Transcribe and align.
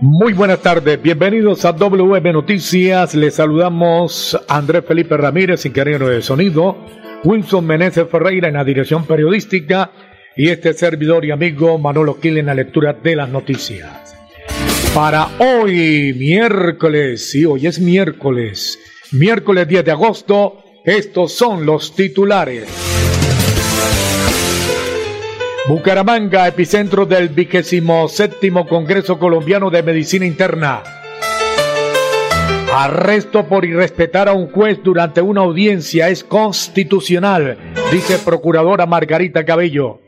Muy 0.00 0.32
buenas 0.32 0.60
tardes, 0.60 1.02
bienvenidos 1.02 1.64
a 1.64 1.72
WM 1.72 2.32
Noticias. 2.32 3.16
Les 3.16 3.34
saludamos 3.34 4.38
Andrés 4.46 4.84
Felipe 4.86 5.16
Ramírez, 5.16 5.66
ingeniero 5.66 6.08
de 6.08 6.22
sonido, 6.22 6.76
Wilson 7.24 7.66
Meneses 7.66 8.06
Ferreira 8.08 8.46
en 8.46 8.54
la 8.54 8.62
dirección 8.62 9.04
periodística 9.06 9.90
y 10.36 10.50
este 10.50 10.72
servidor 10.74 11.24
y 11.24 11.32
amigo 11.32 11.78
Manolo 11.78 12.20
Quil 12.20 12.38
en 12.38 12.46
la 12.46 12.54
lectura 12.54 12.92
de 12.92 13.16
las 13.16 13.28
noticias. 13.28 14.14
Para 14.94 15.30
hoy, 15.40 16.14
miércoles, 16.16 17.32
sí, 17.32 17.44
hoy 17.44 17.66
es 17.66 17.80
miércoles, 17.80 18.78
miércoles 19.10 19.66
10 19.66 19.84
de 19.84 19.90
agosto, 19.90 20.62
estos 20.84 21.32
son 21.32 21.66
los 21.66 21.96
titulares. 21.96 22.87
Bucaramanga, 25.68 26.48
epicentro 26.48 27.04
del 27.04 27.28
vigésimo 27.28 28.08
séptimo 28.08 28.66
Congreso 28.66 29.18
Colombiano 29.18 29.68
de 29.68 29.82
Medicina 29.82 30.24
Interna. 30.24 30.82
Arresto 32.72 33.44
por 33.44 33.66
irrespetar 33.66 34.30
a 34.30 34.32
un 34.32 34.50
juez 34.50 34.80
durante 34.82 35.20
una 35.20 35.42
audiencia 35.42 36.08
es 36.08 36.24
constitucional, 36.24 37.58
dice 37.92 38.18
Procuradora 38.18 38.86
Margarita 38.86 39.44
Cabello. 39.44 40.00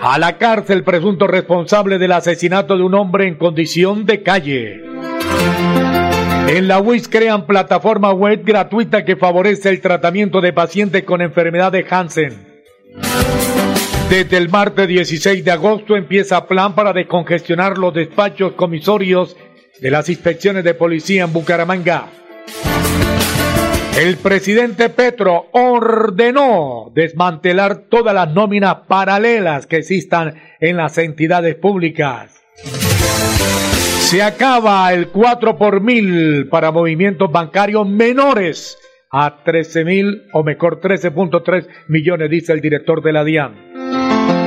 A 0.00 0.20
la 0.20 0.38
cárcel 0.38 0.84
presunto 0.84 1.26
responsable 1.26 1.98
del 1.98 2.12
asesinato 2.12 2.76
de 2.76 2.84
un 2.84 2.94
hombre 2.94 3.26
en 3.26 3.34
condición 3.34 4.06
de 4.06 4.22
calle. 4.22 4.82
En 6.46 6.68
la 6.68 6.78
UIS 6.78 7.08
crean 7.08 7.44
plataforma 7.44 8.12
web 8.12 8.42
gratuita 8.44 9.04
que 9.04 9.16
favorece 9.16 9.68
el 9.70 9.80
tratamiento 9.80 10.40
de 10.40 10.52
pacientes 10.52 11.02
con 11.02 11.22
enfermedad 11.22 11.72
de 11.72 11.84
Hansen. 11.90 12.52
Desde 14.12 14.36
el 14.36 14.50
martes 14.50 14.86
16 14.88 15.42
de 15.42 15.52
agosto 15.52 15.96
empieza 15.96 16.46
plan 16.46 16.74
para 16.74 16.92
descongestionar 16.92 17.78
los 17.78 17.94
despachos 17.94 18.52
comisorios 18.52 19.38
de 19.80 19.90
las 19.90 20.10
inspecciones 20.10 20.64
de 20.64 20.74
policía 20.74 21.24
en 21.24 21.32
Bucaramanga. 21.32 22.08
El 23.98 24.18
presidente 24.18 24.90
Petro 24.90 25.46
ordenó 25.52 26.92
desmantelar 26.94 27.84
todas 27.88 28.14
las 28.14 28.28
nóminas 28.34 28.80
paralelas 28.86 29.66
que 29.66 29.76
existan 29.76 30.34
en 30.60 30.76
las 30.76 30.98
entidades 30.98 31.54
públicas. 31.54 32.38
Se 34.10 34.22
acaba 34.22 34.92
el 34.92 35.08
4 35.08 35.56
por 35.56 35.80
mil 35.80 36.48
para 36.50 36.70
movimientos 36.70 37.32
bancarios 37.32 37.88
menores 37.88 38.76
a 39.10 39.42
13 39.42 39.86
mil 39.86 40.22
o 40.34 40.44
mejor 40.44 40.82
13.3 40.82 41.66
millones, 41.88 42.28
dice 42.28 42.52
el 42.52 42.60
director 42.60 43.02
de 43.02 43.12
la 43.14 43.24
DIAN. 43.24 43.71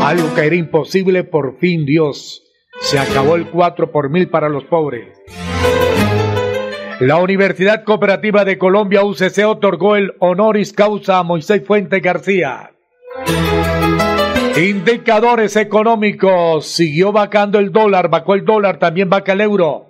Algo 0.06 0.36
que 0.36 0.46
era 0.46 0.56
imposible, 0.56 1.24
por 1.24 1.58
fin 1.58 1.84
Dios. 1.84 2.44
Se 2.80 3.00
acabó 3.00 3.38
el 3.38 3.50
4 3.50 3.92
por 3.92 4.12
mil 4.12 4.30
para 4.30 4.50
los 4.50 4.64
pobres. 4.66 5.20
La 7.00 7.18
Universidad 7.18 7.84
Cooperativa 7.84 8.46
de 8.46 8.60
Colombia 8.60 9.04
UCC 9.04 9.48
otorgó 9.48 9.96
el 9.96 10.14
honoris 10.20 10.74
causa 10.74 11.18
a 11.18 11.24
Moisés 11.24 11.64
Fuente 11.66 12.02
García. 12.02 12.74
Indicadores 14.56 15.56
económicos. 15.56 16.68
Siguió 16.68 17.12
vacando 17.12 17.58
el 17.58 17.72
dólar, 17.72 18.10
vacó 18.10 18.36
el 18.36 18.46
dólar, 18.46 18.78
también 18.78 19.10
vaca 19.10 19.34
el 19.34 19.42
euro. 19.42 19.88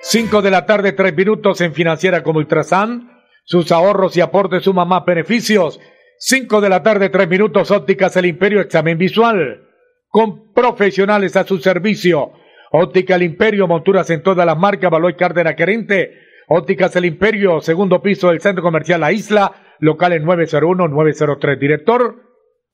5 0.00 0.40
de 0.40 0.50
la 0.50 0.64
tarde, 0.64 0.92
3 0.92 1.14
minutos 1.14 1.60
en 1.60 1.74
financiera 1.74 2.22
como 2.22 2.38
Ultrasan. 2.38 3.10
Sus 3.44 3.70
ahorros 3.70 4.16
y 4.16 4.22
aportes 4.22 4.62
suman 4.62 4.88
más 4.88 5.04
beneficios. 5.04 5.78
5 6.18 6.60
de 6.60 6.68
la 6.68 6.82
tarde, 6.82 7.10
3 7.10 7.28
minutos, 7.28 7.70
ópticas 7.70 8.16
el 8.16 8.26
imperio, 8.26 8.60
examen 8.60 8.98
visual. 8.98 9.68
Con 10.08 10.52
profesionales 10.52 11.36
a 11.36 11.44
su 11.44 11.58
servicio. 11.58 12.32
Óptica 12.72 13.14
el 13.14 13.22
imperio, 13.22 13.68
monturas 13.68 14.10
en 14.10 14.22
todas 14.22 14.44
las 14.44 14.58
marcas, 14.58 14.90
Baloy 14.90 15.14
Cárdenas 15.14 15.54
Querente. 15.54 16.12
Ópticas 16.48 16.96
el 16.96 17.04
imperio, 17.04 17.60
segundo 17.60 18.02
piso 18.02 18.28
del 18.28 18.40
centro 18.40 18.62
comercial 18.62 19.00
La 19.00 19.12
Isla, 19.12 19.76
local 19.78 20.12
en 20.14 20.24
901-903. 20.24 21.58
Director 21.58 22.16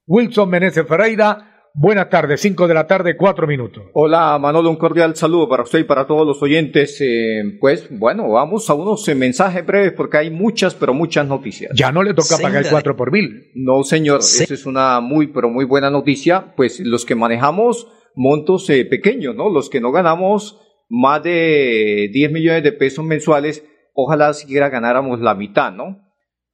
Wilson 0.06 0.49
Meneses 0.49 0.87
Ferreira. 0.87 1.53
Buenas 1.76 2.08
tardes, 2.08 2.40
5 2.40 2.68
de 2.68 2.74
la 2.74 2.86
tarde, 2.86 3.16
4 3.16 3.48
minutos. 3.48 3.82
Hola 3.94 4.38
Manolo, 4.38 4.70
un 4.70 4.76
cordial 4.76 5.16
saludo 5.16 5.48
para 5.48 5.64
usted 5.64 5.80
y 5.80 5.84
para 5.84 6.06
todos 6.06 6.24
los 6.24 6.40
oyentes. 6.40 7.00
Eh, 7.00 7.58
pues 7.60 7.88
bueno, 7.90 8.30
vamos 8.30 8.70
a 8.70 8.74
unos 8.74 9.08
eh, 9.08 9.16
mensajes 9.16 9.66
breves 9.66 9.92
porque 9.92 10.18
hay 10.18 10.30
muchas, 10.30 10.76
pero 10.76 10.94
muchas 10.94 11.26
noticias. 11.26 11.72
Ya 11.74 11.90
no 11.90 12.04
le 12.04 12.14
toca 12.14 12.38
pagar 12.38 12.62
el 12.62 12.70
4 12.70 12.94
por 12.94 13.10
mil. 13.10 13.50
No, 13.56 13.82
señor, 13.82 14.20
esa 14.20 14.54
es 14.54 14.66
una 14.66 15.00
muy, 15.00 15.26
pero 15.26 15.50
muy 15.50 15.64
buena 15.64 15.90
noticia. 15.90 16.54
Pues 16.54 16.78
los 16.78 17.04
que 17.04 17.16
manejamos 17.16 17.88
montos 18.14 18.70
eh, 18.70 18.84
pequeños, 18.84 19.34
¿no? 19.34 19.50
Los 19.50 19.68
que 19.68 19.80
no 19.80 19.91
ganamos 19.91 20.60
más 20.88 21.24
de 21.24 22.08
10 22.12 22.30
millones 22.30 22.62
de 22.62 22.70
pesos 22.70 23.04
mensuales, 23.04 23.64
ojalá 23.94 24.32
siquiera 24.32 24.68
ganáramos 24.68 25.20
la 25.20 25.34
mitad, 25.34 25.72
¿no? 25.72 26.03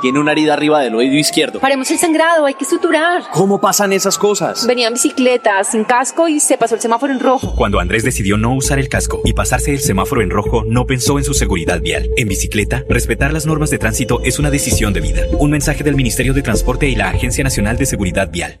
Tiene 0.00 0.18
una 0.18 0.32
herida 0.32 0.54
arriba 0.54 0.80
del 0.80 0.94
oído 0.94 1.14
izquierdo. 1.14 1.60
Paremos 1.60 1.90
el 1.90 1.98
sangrado, 1.98 2.46
hay 2.46 2.54
que 2.54 2.64
suturar. 2.64 3.24
¿Cómo 3.32 3.60
pasan 3.60 3.92
esas 3.92 4.16
cosas? 4.16 4.66
Venía 4.66 4.88
en 4.88 4.94
bicicleta, 4.94 5.62
sin 5.64 5.84
casco 5.84 6.28
y 6.28 6.40
se 6.40 6.56
pasó 6.56 6.74
el 6.74 6.80
semáforo 6.80 7.12
en 7.12 7.20
rojo. 7.20 7.54
Cuando 7.54 7.80
Andrés 7.80 8.02
decidió 8.02 8.36
no 8.36 8.54
usar 8.54 8.78
el 8.78 8.88
casco 8.88 9.20
y 9.24 9.34
pasarse 9.34 9.72
el 9.72 9.80
semáforo 9.80 10.22
en 10.22 10.30
rojo, 10.30 10.64
no 10.66 10.86
pensó 10.86 11.18
en 11.18 11.24
su 11.24 11.34
seguridad 11.34 11.80
vial. 11.80 12.08
En 12.16 12.28
bicicleta, 12.28 12.84
respetar 12.88 13.32
las 13.32 13.46
normas 13.46 13.70
de 13.70 13.78
tránsito 13.78 14.20
es 14.24 14.38
una 14.38 14.50
decisión 14.50 14.92
de 14.92 15.00
vida. 15.00 15.22
Un 15.38 15.50
mensaje 15.50 15.84
del 15.84 15.96
Ministerio 15.96 16.32
de 16.32 16.42
Transporte 16.42 16.88
y 16.88 16.94
la 16.94 17.10
Agencia 17.10 17.44
Nacional 17.44 17.76
de 17.76 17.86
Seguridad 17.86 18.30
Vial. 18.30 18.60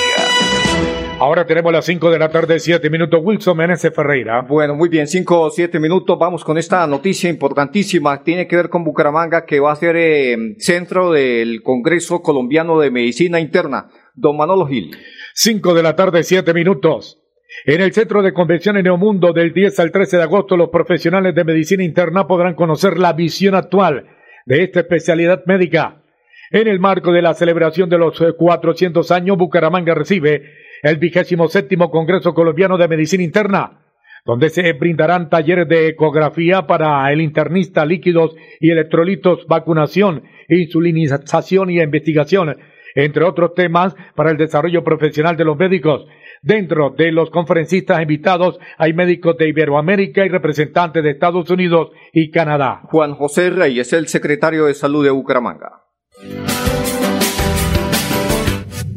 Ahora 1.21 1.45
tenemos 1.45 1.71
las 1.71 1.85
5 1.85 2.09
de 2.09 2.17
la 2.17 2.31
tarde, 2.31 2.59
7 2.59 2.89
minutos. 2.89 3.21
Wilson 3.23 3.55
Meneses 3.55 3.93
Ferreira. 3.93 4.41
Bueno, 4.41 4.73
muy 4.73 4.89
bien, 4.89 5.05
5 5.05 5.39
o 5.39 5.51
7 5.51 5.79
minutos. 5.79 6.17
Vamos 6.17 6.43
con 6.43 6.57
esta 6.57 6.87
noticia 6.87 7.29
importantísima. 7.29 8.23
Tiene 8.23 8.47
que 8.47 8.55
ver 8.55 8.69
con 8.69 8.83
Bucaramanga, 8.83 9.45
que 9.45 9.59
va 9.59 9.71
a 9.71 9.75
ser 9.75 9.97
eh, 9.97 10.55
centro 10.57 11.11
del 11.11 11.61
Congreso 11.61 12.23
Colombiano 12.23 12.79
de 12.79 12.89
Medicina 12.89 13.39
Interna. 13.39 13.91
Don 14.15 14.35
Manolo 14.35 14.65
Gil. 14.65 14.97
5 15.35 15.75
de 15.75 15.83
la 15.83 15.95
tarde, 15.95 16.23
7 16.23 16.55
minutos. 16.55 17.21
En 17.65 17.81
el 17.81 17.93
Centro 17.93 18.23
de 18.23 18.33
Convenciones 18.33 18.83
Neomundo 18.83 19.31
del 19.31 19.53
10 19.53 19.79
al 19.79 19.91
13 19.91 20.17
de 20.17 20.23
agosto, 20.23 20.57
los 20.57 20.69
profesionales 20.69 21.35
de 21.35 21.43
medicina 21.43 21.83
interna 21.83 22.25
podrán 22.25 22.55
conocer 22.55 22.97
la 22.97 23.13
visión 23.13 23.53
actual 23.53 24.07
de 24.47 24.63
esta 24.63 24.79
especialidad 24.79 25.43
médica. 25.45 26.01
En 26.49 26.67
el 26.67 26.79
marco 26.79 27.11
de 27.11 27.21
la 27.21 27.35
celebración 27.35 27.89
de 27.89 27.99
los 27.99 28.19
400 28.37 29.11
eh, 29.11 29.13
años, 29.13 29.37
Bucaramanga 29.37 29.93
recibe 29.93 30.60
el 30.81 30.97
vigésimo 30.97 31.47
séptimo 31.47 31.89
Congreso 31.91 32.33
Colombiano 32.33 32.77
de 32.77 32.87
Medicina 32.87 33.23
Interna, 33.23 33.79
donde 34.25 34.49
se 34.49 34.73
brindarán 34.73 35.29
talleres 35.29 35.67
de 35.67 35.87
ecografía 35.87 36.67
para 36.67 37.11
el 37.11 37.21
internista, 37.21 37.85
líquidos 37.85 38.35
y 38.59 38.71
electrolitos, 38.71 39.45
vacunación, 39.47 40.23
insulinización 40.47 41.69
y 41.69 41.81
investigación, 41.81 42.57
entre 42.95 43.23
otros 43.23 43.53
temas 43.55 43.95
para 44.15 44.31
el 44.31 44.37
desarrollo 44.37 44.83
profesional 44.83 45.37
de 45.37 45.45
los 45.45 45.57
médicos. 45.57 46.05
Dentro 46.43 46.89
de 46.97 47.11
los 47.11 47.29
conferencistas 47.29 48.01
invitados 48.01 48.59
hay 48.77 48.93
médicos 48.93 49.37
de 49.37 49.47
Iberoamérica 49.47 50.25
y 50.25 50.29
representantes 50.29 51.03
de 51.03 51.11
Estados 51.11 51.49
Unidos 51.51 51.91
y 52.13 52.31
Canadá. 52.31 52.81
Juan 52.85 53.13
José 53.13 53.51
Rey 53.51 53.79
es 53.79 53.93
el 53.93 54.07
secretario 54.07 54.65
de 54.65 54.73
Salud 54.73 55.03
de 55.03 55.11
Bucaramanga. 55.11 55.83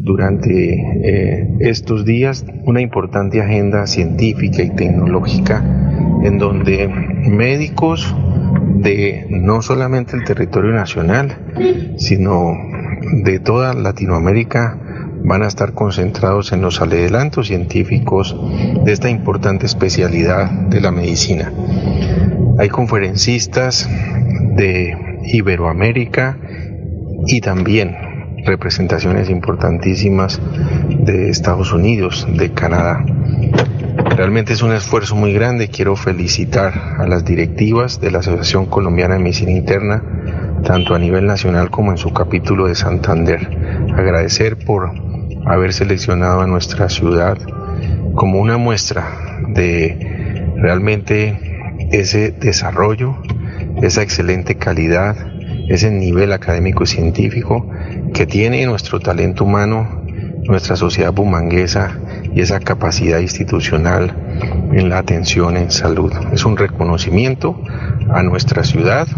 Durante 0.04 0.74
eh, 0.74 1.48
estos 1.60 2.04
días 2.04 2.44
una 2.66 2.82
importante 2.82 3.40
agenda 3.40 3.86
científica 3.86 4.62
y 4.62 4.68
tecnológica 4.68 5.64
en 6.22 6.38
donde 6.38 6.88
médicos 6.88 8.14
de 8.76 9.24
no 9.30 9.62
solamente 9.62 10.14
el 10.14 10.24
territorio 10.24 10.72
nacional, 10.72 11.38
sino 11.96 12.52
de 13.24 13.38
toda 13.38 13.72
Latinoamérica 13.72 14.78
van 15.24 15.42
a 15.42 15.46
estar 15.46 15.72
concentrados 15.72 16.52
en 16.52 16.60
los 16.60 16.82
adelantos 16.82 17.46
científicos 17.46 18.38
de 18.84 18.92
esta 18.92 19.08
importante 19.08 19.64
especialidad 19.64 20.50
de 20.50 20.82
la 20.82 20.90
medicina. 20.90 21.50
Hay 22.58 22.68
conferencistas 22.68 23.88
de 24.54 25.20
Iberoamérica 25.24 26.36
y 27.26 27.40
también 27.40 28.13
representaciones 28.44 29.30
importantísimas 29.30 30.40
de 30.88 31.30
Estados 31.30 31.72
Unidos, 31.72 32.26
de 32.30 32.52
Canadá. 32.52 33.04
Realmente 34.16 34.52
es 34.52 34.62
un 34.62 34.72
esfuerzo 34.72 35.16
muy 35.16 35.32
grande. 35.32 35.68
Quiero 35.68 35.96
felicitar 35.96 36.96
a 36.98 37.06
las 37.06 37.24
directivas 37.24 38.00
de 38.00 38.10
la 38.10 38.18
Asociación 38.18 38.66
Colombiana 38.66 39.14
de 39.14 39.20
Medicina 39.20 39.50
Interna, 39.50 40.02
tanto 40.62 40.94
a 40.94 40.98
nivel 40.98 41.26
nacional 41.26 41.70
como 41.70 41.90
en 41.90 41.98
su 41.98 42.12
capítulo 42.12 42.68
de 42.68 42.74
Santander. 42.74 43.48
Agradecer 43.96 44.56
por 44.64 44.92
haber 45.46 45.72
seleccionado 45.72 46.40
a 46.40 46.46
nuestra 46.46 46.88
ciudad 46.88 47.38
como 48.14 48.40
una 48.40 48.56
muestra 48.56 49.40
de 49.48 50.52
realmente 50.56 51.76
ese 51.90 52.30
desarrollo, 52.30 53.16
esa 53.82 54.02
excelente 54.02 54.54
calidad, 54.54 55.16
ese 55.68 55.90
nivel 55.90 56.32
académico 56.32 56.84
y 56.84 56.86
científico 56.86 57.68
que 58.14 58.26
tiene 58.26 58.64
nuestro 58.64 59.00
talento 59.00 59.44
humano, 59.44 60.02
nuestra 60.44 60.76
sociedad 60.76 61.12
bumanguesa 61.12 61.98
y 62.32 62.40
esa 62.40 62.60
capacidad 62.60 63.18
institucional 63.18 64.14
en 64.72 64.88
la 64.88 64.98
atención 64.98 65.56
en 65.56 65.70
salud. 65.70 66.12
Es 66.32 66.44
un 66.44 66.56
reconocimiento 66.56 67.60
a 68.08 68.22
nuestra 68.22 68.62
ciudad 68.62 69.08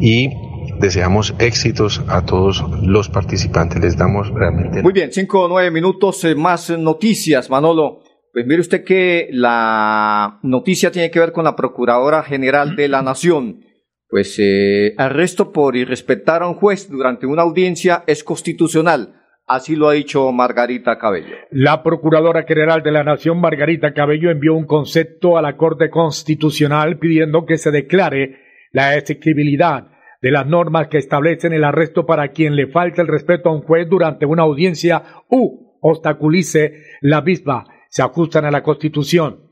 y 0.00 0.30
deseamos 0.78 1.34
éxitos 1.38 2.02
a 2.06 2.24
todos 2.24 2.64
los 2.82 3.08
participantes. 3.08 3.80
Les 3.80 3.96
damos 3.96 4.28
realmente. 4.28 4.82
Muy 4.82 4.92
bien, 4.92 5.10
cinco 5.10 5.44
o 5.44 5.48
nueve 5.48 5.70
minutos 5.70 6.22
eh, 6.24 6.34
más 6.34 6.70
noticias, 6.70 7.48
Manolo. 7.48 8.02
Pues 8.32 8.46
mire 8.46 8.60
usted 8.60 8.84
que 8.84 9.28
la 9.32 10.38
noticia 10.42 10.92
tiene 10.92 11.10
que 11.10 11.18
ver 11.18 11.32
con 11.32 11.44
la 11.44 11.56
Procuradora 11.56 12.22
General 12.22 12.76
de 12.76 12.88
la 12.88 13.02
Nación. 13.02 13.64
Pues 14.08 14.36
eh, 14.38 14.94
arresto 14.96 15.52
por 15.52 15.76
irrespetar 15.76 16.42
a 16.42 16.48
un 16.48 16.54
juez 16.54 16.88
durante 16.88 17.26
una 17.26 17.42
audiencia 17.42 18.04
es 18.06 18.24
constitucional. 18.24 19.14
Así 19.46 19.76
lo 19.76 19.88
ha 19.88 19.94
dicho 19.94 20.30
Margarita 20.30 20.98
Cabello. 20.98 21.34
La 21.50 21.82
Procuradora 21.82 22.44
General 22.44 22.82
de 22.82 22.92
la 22.92 23.02
Nación, 23.02 23.40
Margarita 23.40 23.94
Cabello, 23.94 24.30
envió 24.30 24.54
un 24.54 24.66
concepto 24.66 25.38
a 25.38 25.42
la 25.42 25.56
Corte 25.56 25.88
Constitucional 25.88 26.98
pidiendo 26.98 27.46
que 27.46 27.56
se 27.56 27.70
declare 27.70 28.40
la 28.72 28.96
exigibilidad 28.96 29.88
de 30.20 30.30
las 30.30 30.46
normas 30.46 30.88
que 30.88 30.98
establecen 30.98 31.52
el 31.52 31.64
arresto 31.64 32.04
para 32.04 32.28
quien 32.28 32.56
le 32.56 32.66
falte 32.66 33.00
el 33.00 33.08
respeto 33.08 33.48
a 33.48 33.54
un 33.54 33.62
juez 33.62 33.88
durante 33.88 34.26
una 34.26 34.42
audiencia 34.42 35.02
u 35.30 35.78
obstaculice 35.80 36.82
la 37.00 37.22
misma. 37.22 37.64
Se 37.88 38.02
ajustan 38.02 38.44
a 38.44 38.50
la 38.50 38.62
Constitución. 38.62 39.47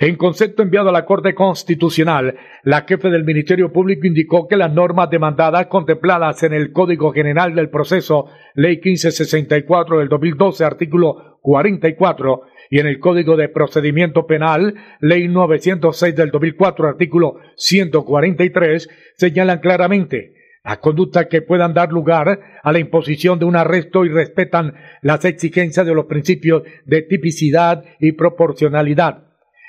En 0.00 0.16
concepto 0.16 0.62
enviado 0.62 0.90
a 0.90 0.92
la 0.92 1.04
Corte 1.04 1.34
Constitucional, 1.34 2.36
la 2.62 2.82
jefe 2.82 3.10
del 3.10 3.24
Ministerio 3.24 3.72
Público 3.72 4.06
indicó 4.06 4.46
que 4.46 4.56
las 4.56 4.72
normas 4.72 5.10
demandadas 5.10 5.66
contempladas 5.66 6.42
en 6.42 6.52
el 6.52 6.72
Código 6.72 7.12
General 7.12 7.54
del 7.54 7.68
Proceso, 7.68 8.26
Ley 8.54 8.76
1564 8.76 9.98
del 9.98 10.08
2012, 10.08 10.64
artículo 10.64 11.38
44, 11.42 12.42
y 12.70 12.78
en 12.80 12.86
el 12.86 13.00
Código 13.00 13.36
de 13.36 13.48
Procedimiento 13.48 14.26
Penal, 14.26 14.74
Ley 15.00 15.26
906 15.26 16.14
del 16.14 16.30
2004, 16.30 16.88
artículo 16.88 17.36
143, 17.56 18.88
señalan 19.16 19.58
claramente 19.58 20.34
las 20.64 20.78
conductas 20.78 21.26
que 21.26 21.40
puedan 21.40 21.72
dar 21.72 21.90
lugar 21.90 22.40
a 22.62 22.72
la 22.72 22.78
imposición 22.78 23.38
de 23.38 23.46
un 23.46 23.56
arresto 23.56 24.04
y 24.04 24.10
respetan 24.10 24.74
las 25.00 25.24
exigencias 25.24 25.86
de 25.86 25.94
los 25.94 26.04
principios 26.04 26.62
de 26.84 27.02
tipicidad 27.02 27.84
y 27.98 28.12
proporcionalidad. 28.12 29.27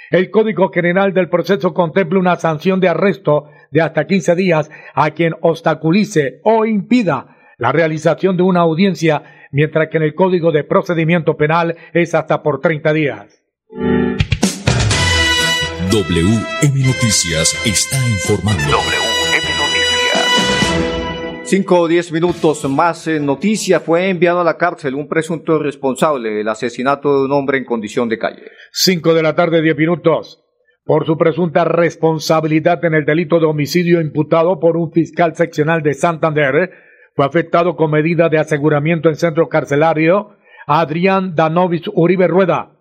El 0.09 0.31
Código 0.31 0.71
General 0.71 1.13
del 1.13 1.29
Proceso 1.29 1.73
contempla 1.73 2.19
una 2.19 2.35
sanción 2.35 2.79
de 2.79 2.89
arresto 2.89 3.45
de 3.69 3.81
hasta 3.81 4.07
15 4.07 4.35
días 4.35 4.71
a 4.95 5.11
quien 5.11 5.35
obstaculice 5.41 6.39
o 6.43 6.65
impida 6.65 7.37
la 7.57 7.71
realización 7.71 8.35
de 8.35 8.43
una 8.43 8.61
audiencia, 8.61 9.21
mientras 9.51 9.89
que 9.89 9.97
en 9.97 10.03
el 10.03 10.15
Código 10.15 10.51
de 10.51 10.63
Procedimiento 10.63 11.37
Penal 11.37 11.75
es 11.93 12.15
hasta 12.15 12.41
por 12.41 12.59
30 12.59 12.93
días. 12.93 13.43
WM 15.91 16.85
Noticias 16.85 17.55
está 17.65 17.97
informando. 18.09 19.08
Cinco 21.49 21.79
o 21.79 21.87
diez 21.87 22.11
minutos 22.11 22.63
más 22.69 23.07
en 23.07 23.25
noticia. 23.25 23.79
Fue 23.79 24.07
enviado 24.07 24.41
a 24.41 24.43
la 24.43 24.55
cárcel 24.55 24.93
un 24.93 25.07
presunto 25.07 25.57
responsable 25.57 26.29
del 26.29 26.47
asesinato 26.47 27.11
de 27.11 27.25
un 27.25 27.31
hombre 27.31 27.57
en 27.57 27.65
condición 27.65 28.07
de 28.07 28.19
calle. 28.19 28.51
Cinco 28.71 29.15
de 29.15 29.23
la 29.23 29.33
tarde, 29.33 29.63
diez 29.63 29.75
minutos. 29.75 30.43
Por 30.85 31.07
su 31.07 31.17
presunta 31.17 31.65
responsabilidad 31.65 32.85
en 32.85 32.93
el 32.93 33.03
delito 33.03 33.39
de 33.39 33.47
homicidio 33.47 33.99
imputado 33.99 34.59
por 34.59 34.77
un 34.77 34.91
fiscal 34.91 35.35
seccional 35.35 35.81
de 35.81 35.95
Santander, 35.95 36.69
fue 37.15 37.25
afectado 37.25 37.75
con 37.75 37.89
medida 37.89 38.29
de 38.29 38.37
aseguramiento 38.37 39.09
en 39.09 39.15
centro 39.15 39.49
carcelario 39.49 40.37
Adrián 40.67 41.33
Danovis 41.33 41.89
Uribe 41.95 42.27
Rueda. 42.27 42.73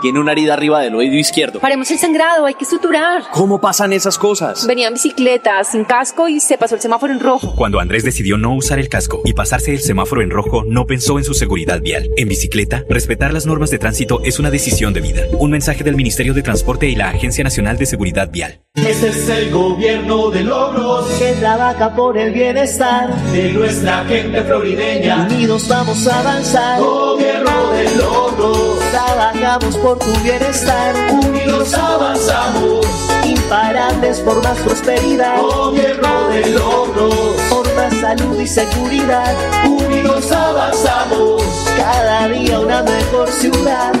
Tiene 0.00 0.18
una 0.18 0.32
herida 0.32 0.54
arriba 0.54 0.80
del 0.80 0.94
oído 0.94 1.14
izquierdo. 1.16 1.60
Paremos 1.60 1.90
el 1.90 1.98
sangrado, 1.98 2.46
hay 2.46 2.54
que 2.54 2.64
suturar. 2.64 3.24
¿Cómo 3.32 3.60
pasan 3.60 3.92
esas 3.92 4.16
cosas? 4.16 4.66
Venía 4.66 4.88
en 4.88 4.94
bicicleta, 4.94 5.62
sin 5.64 5.84
casco 5.84 6.28
y 6.28 6.40
se 6.40 6.56
pasó 6.56 6.74
el 6.74 6.80
semáforo 6.80 7.12
en 7.12 7.20
rojo. 7.20 7.54
Cuando 7.54 7.80
Andrés 7.80 8.04
decidió 8.04 8.38
no 8.38 8.54
usar 8.54 8.78
el 8.78 8.88
casco 8.88 9.20
y 9.24 9.34
pasarse 9.34 9.72
el 9.72 9.80
semáforo 9.80 10.22
en 10.22 10.30
rojo, 10.30 10.64
no 10.66 10.86
pensó 10.86 11.18
en 11.18 11.24
su 11.24 11.34
seguridad 11.34 11.80
vial. 11.80 12.08
En 12.16 12.28
bicicleta, 12.28 12.84
respetar 12.88 13.32
las 13.32 13.46
normas 13.46 13.70
de 13.70 13.78
tránsito 13.78 14.22
es 14.24 14.38
una 14.38 14.50
decisión 14.50 14.94
de 14.94 15.00
vida. 15.00 15.22
Un 15.38 15.50
mensaje 15.50 15.84
del 15.84 15.96
Ministerio 15.96 16.32
de 16.32 16.42
Transporte 16.42 16.88
y 16.88 16.94
la 16.94 17.10
Agencia 17.10 17.44
Nacional 17.44 17.76
de 17.76 17.86
Seguridad 17.86 18.30
Vial. 18.30 18.60
Este 18.74 19.08
es 19.08 19.28
el 19.28 19.50
gobierno 19.50 20.30
de 20.30 20.44
logros 20.44 21.06
que 21.18 21.32
trabaja 21.32 21.94
por 21.94 22.16
el 22.16 22.32
bienestar 22.32 23.14
de 23.32 23.52
nuestra 23.52 24.04
gente 24.06 24.42
florideña. 24.42 25.26
Unidos 25.30 25.68
vamos 25.68 26.06
a 26.06 26.20
avanzar. 26.20 26.80
Gobierno 26.80 27.72
de 27.72 27.96
logros. 27.96 28.29
Trabajamos 29.40 29.76
por 29.78 29.98
tu 29.98 30.12
bienestar. 30.22 30.94
Unidos 31.10 31.72
avanzamos. 31.72 32.86
Imparables 33.24 34.20
por 34.20 34.42
más 34.42 34.58
prosperidad. 34.58 35.40
Gobierno 35.40 36.28
de 36.28 36.50
logros. 36.50 37.14
Por 37.48 37.74
más 37.74 37.94
salud 37.94 38.38
y 38.38 38.46
seguridad. 38.46 39.34
Unidos 39.66 40.30
avanzamos. 40.30 41.42
Cada 41.74 42.28
día 42.28 42.60
una 42.60 42.82
mejor 42.82 43.30
ciudad. 43.30 43.94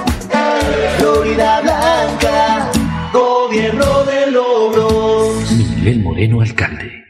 Florida 0.98 1.62
Blanca. 1.62 2.70
Gobierno 3.10 4.04
de 4.04 4.30
logros. 4.32 5.50
Miguel 5.52 6.02
Moreno, 6.02 6.42
alcalde. 6.42 7.09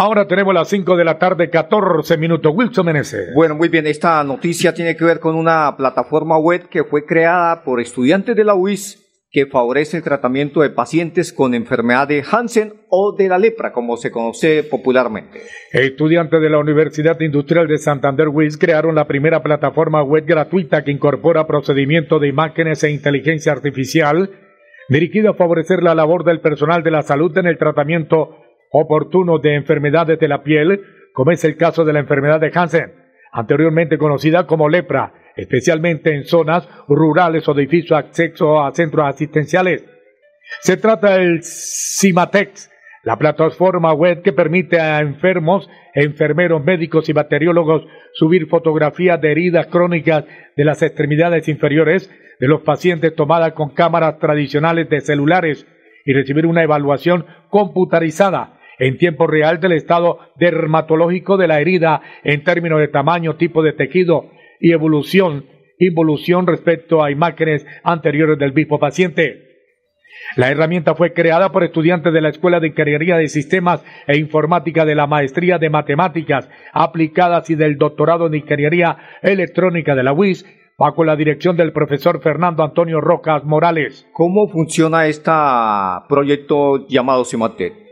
Ahora 0.00 0.28
tenemos 0.28 0.54
las 0.54 0.68
5 0.68 0.96
de 0.96 1.04
la 1.04 1.18
tarde, 1.18 1.50
14 1.50 2.16
minutos. 2.18 2.52
Wilson 2.54 2.86
Meneses. 2.86 3.34
Bueno, 3.34 3.56
muy 3.56 3.68
bien. 3.68 3.84
Esta 3.84 4.22
noticia 4.22 4.72
tiene 4.72 4.94
que 4.94 5.04
ver 5.04 5.18
con 5.18 5.34
una 5.34 5.76
plataforma 5.76 6.38
web 6.38 6.68
que 6.68 6.84
fue 6.84 7.04
creada 7.04 7.64
por 7.64 7.80
estudiantes 7.80 8.36
de 8.36 8.44
la 8.44 8.54
UIS 8.54 9.04
que 9.32 9.46
favorece 9.46 9.96
el 9.96 10.04
tratamiento 10.04 10.60
de 10.60 10.70
pacientes 10.70 11.32
con 11.32 11.52
enfermedad 11.52 12.06
de 12.06 12.22
Hansen 12.30 12.74
o 12.88 13.16
de 13.18 13.28
la 13.28 13.38
lepra, 13.38 13.72
como 13.72 13.96
se 13.96 14.12
conoce 14.12 14.62
popularmente. 14.62 15.42
Estudiantes 15.72 16.40
de 16.40 16.48
la 16.48 16.60
Universidad 16.60 17.18
Industrial 17.20 17.66
de 17.66 17.78
Santander 17.78 18.28
WIS 18.28 18.56
crearon 18.56 18.94
la 18.94 19.08
primera 19.08 19.42
plataforma 19.42 20.04
web 20.04 20.24
gratuita 20.24 20.84
que 20.84 20.92
incorpora 20.92 21.48
procedimientos 21.48 22.20
de 22.20 22.28
imágenes 22.28 22.84
e 22.84 22.92
inteligencia 22.92 23.50
artificial 23.50 24.30
dirigida 24.88 25.30
a 25.30 25.34
favorecer 25.34 25.82
la 25.82 25.96
labor 25.96 26.22
del 26.22 26.40
personal 26.40 26.84
de 26.84 26.92
la 26.92 27.02
salud 27.02 27.36
en 27.36 27.48
el 27.48 27.58
tratamiento 27.58 28.47
oportuno 28.70 29.38
de 29.38 29.54
enfermedades 29.54 30.18
de 30.18 30.28
la 30.28 30.42
piel, 30.42 30.80
como 31.12 31.30
es 31.30 31.44
el 31.44 31.56
caso 31.56 31.84
de 31.84 31.92
la 31.92 32.00
enfermedad 32.00 32.40
de 32.40 32.52
Hansen, 32.54 32.92
anteriormente 33.32 33.98
conocida 33.98 34.46
como 34.46 34.68
lepra, 34.68 35.12
especialmente 35.36 36.14
en 36.14 36.24
zonas 36.24 36.68
rurales 36.88 37.48
o 37.48 37.54
de 37.54 37.62
difícil 37.62 37.94
acceso 37.94 38.62
a 38.62 38.74
centros 38.74 39.06
asistenciales. 39.06 39.84
Se 40.60 40.76
trata 40.76 41.16
del 41.16 41.40
CIMATEX, 41.42 42.70
la 43.04 43.16
plataforma 43.16 43.92
web 43.92 44.22
que 44.22 44.32
permite 44.32 44.80
a 44.80 45.00
enfermos, 45.00 45.68
enfermeros, 45.94 46.64
médicos 46.64 47.08
y 47.08 47.12
bacteriólogos 47.12 47.86
subir 48.12 48.48
fotografías 48.48 49.20
de 49.20 49.30
heridas 49.30 49.66
crónicas 49.68 50.24
de 50.56 50.64
las 50.64 50.82
extremidades 50.82 51.48
inferiores 51.48 52.10
de 52.40 52.48
los 52.48 52.62
pacientes 52.62 53.14
tomadas 53.14 53.52
con 53.52 53.70
cámaras 53.70 54.18
tradicionales 54.18 54.88
de 54.88 55.00
celulares 55.00 55.66
y 56.04 56.12
recibir 56.12 56.46
una 56.46 56.62
evaluación 56.62 57.26
computarizada 57.50 58.57
en 58.78 58.98
tiempo 58.98 59.26
real 59.26 59.60
del 59.60 59.72
estado 59.72 60.18
dermatológico 60.36 61.36
de 61.36 61.48
la 61.48 61.60
herida 61.60 62.00
en 62.24 62.44
términos 62.44 62.80
de 62.80 62.88
tamaño, 62.88 63.36
tipo 63.36 63.62
de 63.62 63.72
tejido 63.72 64.30
y 64.60 64.72
evolución, 64.72 65.46
involución 65.78 66.46
respecto 66.46 67.02
a 67.02 67.10
imágenes 67.10 67.66
anteriores 67.82 68.38
del 68.38 68.52
mismo 68.52 68.78
paciente. 68.78 69.48
La 70.36 70.50
herramienta 70.50 70.94
fue 70.94 71.12
creada 71.12 71.52
por 71.52 71.64
estudiantes 71.64 72.12
de 72.12 72.20
la 72.20 72.28
Escuela 72.28 72.60
de 72.60 72.68
Ingeniería 72.68 73.16
de 73.16 73.28
Sistemas 73.28 73.84
e 74.06 74.18
Informática 74.18 74.84
de 74.84 74.94
la 74.94 75.06
Maestría 75.06 75.58
de 75.58 75.70
Matemáticas 75.70 76.48
Aplicadas 76.72 77.48
y 77.50 77.54
del 77.54 77.78
Doctorado 77.78 78.26
en 78.26 78.34
Ingeniería 78.34 78.96
Electrónica 79.22 79.94
de 79.94 80.02
la 80.02 80.12
UIS 80.12 80.44
bajo 80.78 81.04
la 81.04 81.16
dirección 81.16 81.56
del 81.56 81.72
profesor 81.72 82.20
Fernando 82.22 82.62
Antonio 82.62 83.00
Rojas 83.00 83.44
Morales. 83.44 84.06
¿Cómo 84.12 84.48
funciona 84.48 85.06
este 85.06 85.32
proyecto 86.08 86.86
llamado 86.86 87.24
CIMATEC? 87.24 87.87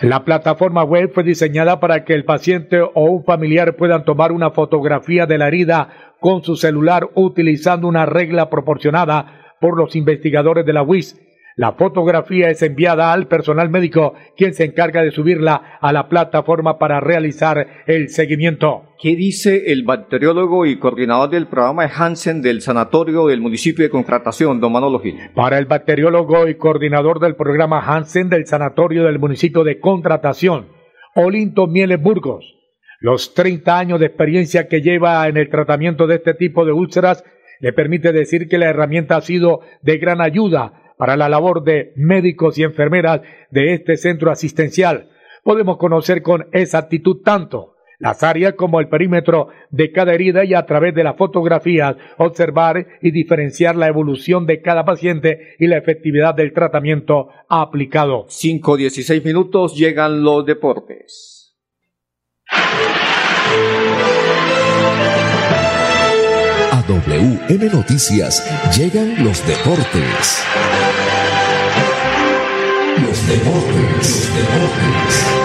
La 0.00 0.24
plataforma 0.24 0.84
web 0.84 1.10
fue 1.12 1.24
diseñada 1.24 1.80
para 1.80 2.04
que 2.04 2.14
el 2.14 2.24
paciente 2.24 2.80
o 2.80 3.04
un 3.04 3.24
familiar 3.24 3.76
puedan 3.76 4.04
tomar 4.04 4.32
una 4.32 4.50
fotografía 4.50 5.26
de 5.26 5.38
la 5.38 5.48
herida 5.48 5.88
con 6.20 6.42
su 6.42 6.56
celular 6.56 7.08
utilizando 7.14 7.88
una 7.88 8.06
regla 8.06 8.50
proporcionada 8.50 9.54
por 9.60 9.76
los 9.76 9.96
investigadores 9.96 10.64
de 10.64 10.72
la 10.72 10.82
WIS. 10.82 11.18
La 11.60 11.72
fotografía 11.72 12.48
es 12.48 12.62
enviada 12.62 13.12
al 13.12 13.26
personal 13.26 13.68
médico, 13.68 14.14
quien 14.34 14.54
se 14.54 14.64
encarga 14.64 15.02
de 15.02 15.10
subirla 15.10 15.76
a 15.82 15.92
la 15.92 16.08
plataforma 16.08 16.78
para 16.78 17.00
realizar 17.00 17.84
el 17.86 18.08
seguimiento. 18.08 18.84
¿Qué 18.98 19.14
dice 19.14 19.70
el 19.70 19.84
bacteriólogo 19.84 20.64
y 20.64 20.78
coordinador 20.78 21.28
del 21.28 21.48
programa 21.48 21.84
Hansen 21.84 22.40
del 22.40 22.62
sanatorio 22.62 23.26
del 23.26 23.42
municipio 23.42 23.84
de 23.84 23.90
Contratación, 23.90 24.58
don 24.58 24.72
Manolo 24.72 25.00
Gil? 25.00 25.18
Para 25.34 25.58
el 25.58 25.66
bacteriólogo 25.66 26.48
y 26.48 26.54
coordinador 26.54 27.20
del 27.20 27.36
programa 27.36 27.80
Hansen 27.80 28.30
del 28.30 28.46
sanatorio 28.46 29.04
del 29.04 29.18
municipio 29.18 29.62
de 29.62 29.80
Contratación, 29.80 30.68
Olinto 31.14 31.66
Mieles 31.66 32.00
Burgos, 32.00 32.42
los 33.00 33.34
30 33.34 33.78
años 33.78 34.00
de 34.00 34.06
experiencia 34.06 34.66
que 34.66 34.80
lleva 34.80 35.28
en 35.28 35.36
el 35.36 35.50
tratamiento 35.50 36.06
de 36.06 36.14
este 36.14 36.32
tipo 36.32 36.64
de 36.64 36.72
úlceras 36.72 37.22
le 37.60 37.74
permite 37.74 38.12
decir 38.12 38.48
que 38.48 38.56
la 38.56 38.70
herramienta 38.70 39.16
ha 39.16 39.20
sido 39.20 39.60
de 39.82 39.98
gran 39.98 40.22
ayuda 40.22 40.79
para 41.00 41.16
la 41.16 41.30
labor 41.30 41.64
de 41.64 41.94
médicos 41.96 42.58
y 42.58 42.62
enfermeras 42.62 43.22
de 43.50 43.72
este 43.72 43.96
centro 43.96 44.30
asistencial. 44.30 45.08
Podemos 45.42 45.78
conocer 45.78 46.20
con 46.20 46.48
exactitud 46.52 47.22
tanto 47.24 47.76
las 47.98 48.22
áreas 48.22 48.52
como 48.52 48.80
el 48.80 48.88
perímetro 48.88 49.48
de 49.70 49.92
cada 49.92 50.12
herida 50.12 50.44
y 50.44 50.52
a 50.52 50.66
través 50.66 50.94
de 50.94 51.02
las 51.02 51.16
fotografías 51.16 51.96
observar 52.18 52.86
y 53.00 53.12
diferenciar 53.12 53.76
la 53.76 53.88
evolución 53.88 54.44
de 54.44 54.60
cada 54.60 54.84
paciente 54.84 55.54
y 55.58 55.68
la 55.68 55.78
efectividad 55.78 56.34
del 56.34 56.52
tratamiento 56.52 57.30
aplicado. 57.48 58.26
5-16 58.26 59.24
minutos 59.24 59.74
llegan 59.74 60.22
los 60.22 60.44
deportes. 60.44 61.56
A 66.72 66.82
WM 66.82 67.68
Noticias 67.72 68.44
llegan 68.76 69.24
los 69.24 69.44
deportes. 69.44 70.44
Los 73.02 73.28
deportes, 73.28 73.98
los 73.98 74.36
deportes. 74.36 75.40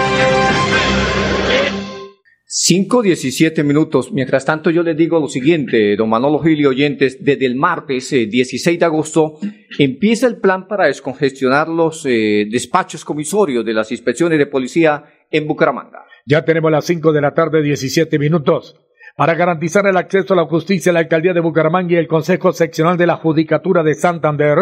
5, 2.46 3.02
17 3.02 3.64
minutos. 3.64 4.12
Mientras 4.12 4.44
tanto, 4.44 4.70
yo 4.70 4.84
les 4.84 4.96
digo 4.96 5.18
lo 5.18 5.26
siguiente, 5.26 5.96
don 5.96 6.08
Manolo 6.08 6.38
Gil 6.38 6.60
y 6.60 6.66
oyentes, 6.66 7.18
desde 7.24 7.46
el 7.46 7.56
martes 7.56 8.10
16 8.10 8.66
eh, 8.66 8.78
de 8.78 8.84
agosto 8.84 9.38
empieza 9.80 10.28
el 10.28 10.36
plan 10.36 10.68
para 10.68 10.86
descongestionar 10.86 11.68
los 11.68 12.06
eh, 12.06 12.46
despachos 12.48 13.04
comisorios 13.04 13.64
de 13.64 13.74
las 13.74 13.90
inspecciones 13.90 14.38
de 14.38 14.46
policía 14.46 15.04
en 15.30 15.48
Bucaramanga. 15.48 16.04
Ya 16.24 16.44
tenemos 16.44 16.70
las 16.70 16.84
5 16.84 17.12
de 17.12 17.20
la 17.20 17.34
tarde, 17.34 17.62
17 17.62 18.16
minutos. 18.20 18.76
Para 19.16 19.34
garantizar 19.34 19.86
el 19.86 19.96
acceso 19.96 20.34
a 20.34 20.36
la 20.36 20.44
justicia, 20.44 20.92
la 20.92 20.98
alcaldía 20.98 21.32
de 21.32 21.40
Bucaramanga 21.40 21.94
y 21.94 21.96
el 21.96 22.06
Consejo 22.06 22.52
Seccional 22.52 22.98
de 22.98 23.06
la 23.06 23.16
Judicatura 23.16 23.82
de 23.82 23.94
Santander 23.94 24.58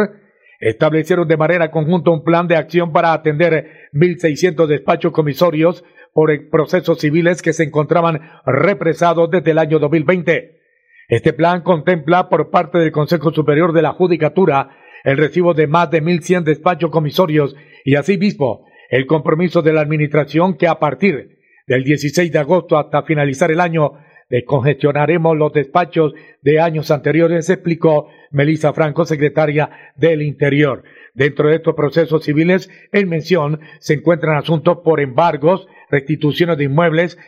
establecieron 0.61 1.26
de 1.26 1.37
manera 1.37 1.73
conjunta 1.73 2.12
un 2.12 2.23
plan 2.23 2.46
de 2.46 2.54
acción 2.54 2.92
para 2.92 3.12
atender 3.12 3.88
1.600 3.92 4.68
despachos 4.68 5.11
comisorios 5.11 5.84
por 6.12 6.30
procesos 6.50 7.00
civiles 7.00 7.42
que 7.42 7.52
se 7.52 7.64
encontraban 7.64 8.20
represados 8.46 9.28
desde 9.28 9.50
el 9.50 9.58
año 9.58 9.80
2020. 9.80 10.61
Este 11.08 11.32
plan 11.32 11.62
contempla 11.62 12.28
por 12.28 12.50
parte 12.50 12.78
del 12.78 12.92
Consejo 12.92 13.32
Superior 13.32 13.73
de 13.73 13.82
la 13.82 13.94
Judicatura 13.94 14.70
el 15.02 15.16
recibo 15.16 15.52
de 15.52 15.66
más 15.66 15.90
de 15.90 16.00
1.100 16.00 16.44
despachos 16.44 16.92
comisorios 16.92 17.56
y 17.84 17.96
asimismo 17.96 18.68
el 18.88 19.06
compromiso 19.06 19.62
de 19.62 19.73
la 19.73 19.80
Administración 19.80 20.56
que 20.56 20.68
a 20.68 20.78
partir 20.78 21.40
del 21.66 21.82
16 21.82 22.30
de 22.30 22.38
agosto 22.38 22.78
hasta 22.78 23.02
finalizar 23.02 23.50
el 23.50 23.58
año 23.58 23.94
descongestionaremos 24.31 25.37
los 25.37 25.52
despachos 25.52 26.14
de 26.43 26.61
años 26.61 26.90
anteriores, 26.90 27.49
explicó 27.50 28.09
Melissa 28.31 28.73
Franco, 28.73 29.04
secretaria 29.04 29.71
del 29.97 30.23
Interior. 30.23 30.83
Dentro 31.14 31.49
de 31.49 31.57
estos 31.57 31.75
procesos 31.75 32.25
civiles, 32.25 32.69
en 32.93 33.09
mención, 33.09 33.61
se 33.81 33.95
encuentran 33.95 34.37
asuntos 34.37 34.78
por 34.85 35.00
embargos, 35.00 35.66
restituciones 35.90 36.59
de 36.59 36.64
inmuebles, 36.64 37.19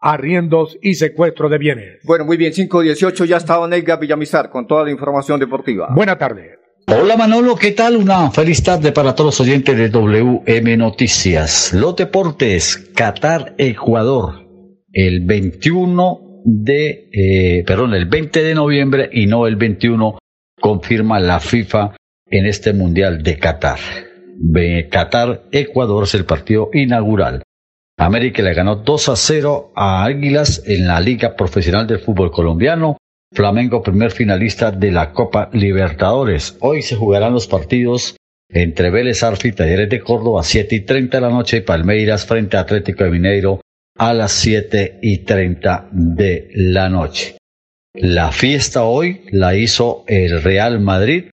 arriendos 0.00 0.78
y 0.82 0.94
secuestro 0.94 1.48
de 1.48 1.58
bienes. 1.58 2.00
Bueno, 2.04 2.24
muy 2.24 2.36
bien, 2.36 2.52
518 2.52 3.24
ya 3.26 3.36
estaba 3.36 3.68
Nelga 3.68 3.96
Villamizar 3.96 4.50
con 4.50 4.66
toda 4.66 4.84
la 4.84 4.90
información 4.90 5.38
deportiva. 5.38 5.88
Buena 5.94 6.18
tarde. 6.18 6.58
Hola 6.86 7.16
Manolo, 7.16 7.54
¿qué 7.54 7.70
tal? 7.70 7.96
Una 7.96 8.30
feliz 8.32 8.64
tarde 8.64 8.90
para 8.90 9.14
todos 9.14 9.38
los 9.38 9.40
oyentes 9.46 9.76
de 9.76 9.90
WM 9.90 10.76
Noticias. 10.76 11.72
Los 11.72 11.94
deportes, 11.94 12.90
Qatar, 12.96 13.54
Ecuador, 13.58 14.46
el 14.92 15.24
21 15.24 16.29
de, 16.44 17.08
eh, 17.12 17.64
perdón, 17.66 17.94
el 17.94 18.06
20 18.06 18.42
de 18.42 18.54
noviembre 18.54 19.08
y 19.12 19.26
no 19.26 19.46
el 19.46 19.56
21, 19.56 20.18
confirma 20.60 21.18
la 21.20 21.40
FIFA 21.40 21.96
en 22.26 22.46
este 22.46 22.72
Mundial 22.72 23.22
de 23.22 23.38
Qatar. 23.38 23.78
Qatar-Ecuador 24.90 26.04
es 26.04 26.14
el 26.14 26.24
partido 26.24 26.70
inaugural. 26.72 27.42
América 27.98 28.42
le 28.42 28.54
ganó 28.54 28.76
2 28.76 29.08
a 29.10 29.16
0 29.16 29.72
a 29.74 30.04
Águilas 30.04 30.62
en 30.66 30.86
la 30.86 31.00
Liga 31.00 31.36
Profesional 31.36 31.86
del 31.86 31.98
Fútbol 31.98 32.30
Colombiano. 32.30 32.96
Flamengo, 33.32 33.82
primer 33.82 34.10
finalista 34.10 34.70
de 34.70 34.90
la 34.90 35.12
Copa 35.12 35.50
Libertadores. 35.52 36.56
Hoy 36.60 36.82
se 36.82 36.96
jugarán 36.96 37.34
los 37.34 37.46
partidos 37.46 38.16
entre 38.48 38.90
Vélez 38.90 39.22
Arfi 39.22 39.48
y 39.48 39.52
Talleres 39.52 39.88
de 39.88 40.00
Córdoba, 40.00 40.42
7 40.42 40.74
y 40.74 40.80
30 40.80 41.18
de 41.18 41.20
la 41.20 41.30
noche, 41.30 41.58
y 41.58 41.60
Palmeiras 41.60 42.26
frente 42.26 42.56
a 42.56 42.60
Atlético 42.60 43.04
de 43.04 43.10
Mineiro 43.10 43.60
a 44.00 44.14
las 44.14 44.32
7 44.32 45.00
y 45.02 45.18
30 45.18 45.90
de 45.92 46.48
la 46.54 46.88
noche. 46.88 47.36
La 47.92 48.32
fiesta 48.32 48.84
hoy 48.84 49.26
la 49.30 49.54
hizo 49.54 50.04
el 50.06 50.42
Real 50.42 50.80
Madrid, 50.80 51.24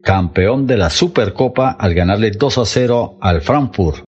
campeón 0.00 0.68
de 0.68 0.76
la 0.76 0.88
Supercopa, 0.88 1.72
al 1.72 1.94
ganarle 1.94 2.30
2 2.30 2.58
a 2.58 2.64
0 2.64 3.18
al 3.20 3.40
Frankfurt. 3.40 4.04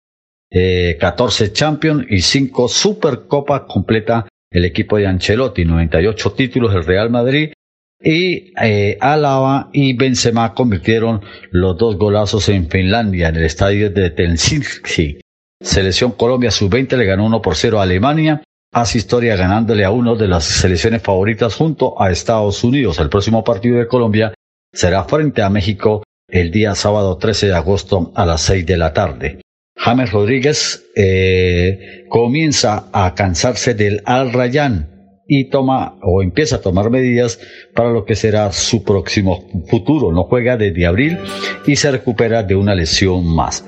14 0.52 1.46
eh, 1.46 1.54
Champions 1.54 2.06
y 2.08 2.22
5 2.22 2.68
Supercopa 2.68 3.66
completa 3.66 4.28
el 4.52 4.66
equipo 4.66 4.98
de 4.98 5.08
Ancelotti, 5.08 5.66
98 5.66 6.34
títulos 6.34 6.76
el 6.76 6.86
Real 6.86 7.10
Madrid 7.10 7.52
y 8.00 8.54
eh, 8.62 8.96
Alaba 9.02 9.72
y 9.74 9.94
Benzema 9.94 10.54
convirtieron 10.54 11.22
los 11.50 11.76
dos 11.80 11.98
golazos 11.98 12.48
en 12.50 12.70
Finlandia 12.70 13.30
en 13.30 13.38
el 13.38 13.46
estadio 13.46 13.90
de 13.90 14.14
Helsinki. 14.16 15.23
Selección 15.64 16.12
Colombia 16.12 16.52
sub-20 16.52 16.98
le 16.98 17.06
ganó 17.06 17.26
1 17.26 17.42
por 17.42 17.56
0 17.56 17.80
a 17.80 17.84
Alemania. 17.84 18.44
Hace 18.74 18.98
historia 18.98 19.38
ganándole 19.38 19.86
a 19.86 19.92
uno 19.92 20.16
de 20.16 20.28
las 20.28 20.44
selecciones 20.44 21.02
favoritas 21.02 21.56
junto 21.56 22.00
a 22.02 22.12
Estados 22.12 22.64
Unidos. 22.66 23.00
El 23.00 23.10
próximo 23.10 23.46
partido 23.46 23.78
de 23.78 23.88
Colombia 23.88 24.34
será 24.74 25.06
frente 25.06 25.42
a 25.42 25.50
México 25.50 26.04
el 26.28 26.52
día 26.52 26.76
sábado 26.76 27.18
13 27.18 27.48
de 27.48 27.54
agosto 27.54 28.12
a 28.14 28.26
las 28.26 28.42
6 28.42 28.66
de 28.66 28.78
la 28.78 28.94
tarde. 28.94 29.40
James 29.78 30.12
Rodríguez 30.12 30.86
eh, 30.96 32.06
comienza 32.10 32.90
a 32.92 33.16
cansarse 33.16 33.74
del 33.74 34.02
Al 34.06 34.34
Rayyan 34.34 34.90
y 35.28 35.50
toma 35.50 35.98
o 36.02 36.22
empieza 36.22 36.58
a 36.58 36.62
tomar 36.62 36.90
medidas 36.90 37.40
para 37.74 37.90
lo 37.90 38.04
que 38.04 38.16
será 38.16 38.52
su 38.52 38.84
próximo 38.84 39.48
futuro. 39.70 40.12
No 40.12 40.24
juega 40.24 40.58
desde 40.58 40.86
abril 40.86 41.20
y 41.66 41.78
se 41.78 41.90
recupera 41.90 42.44
de 42.44 42.56
una 42.56 42.76
lesión 42.76 43.26
más. 43.34 43.64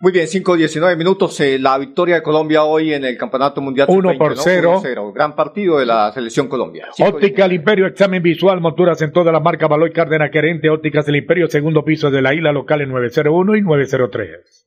Muy 0.00 0.12
bien, 0.12 0.26
5-19 0.26 0.96
minutos. 0.96 1.40
Eh, 1.40 1.58
la 1.58 1.78
victoria 1.78 2.16
de 2.16 2.22
Colombia 2.22 2.64
hoy 2.64 2.92
en 2.92 3.04
el 3.04 3.16
Campeonato 3.16 3.62
Mundial. 3.62 3.86
1 3.90 4.18
por 4.18 4.36
0. 4.36 5.12
Gran 5.14 5.34
partido 5.34 5.78
de 5.78 5.86
la 5.86 6.12
selección 6.12 6.48
Colombia. 6.48 6.88
Óptica 6.98 7.46
El 7.46 7.54
Imperio, 7.54 7.86
examen 7.86 8.22
visual, 8.22 8.60
monturas 8.60 9.00
en 9.00 9.12
toda 9.12 9.32
la 9.32 9.40
marca 9.40 9.68
Baloy 9.68 9.92
Cárdenas 9.92 10.30
Querente, 10.30 10.68
Ópticas 10.68 11.06
del 11.06 11.16
Imperio, 11.16 11.48
segundo 11.48 11.82
piso 11.84 12.10
de 12.10 12.20
la 12.20 12.34
isla 12.34 12.52
local 12.52 12.82
en 12.82 12.90
901 12.90 13.56
y 13.56 13.62
903. 13.62 14.66